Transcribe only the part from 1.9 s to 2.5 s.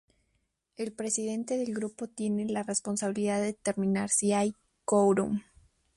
tiene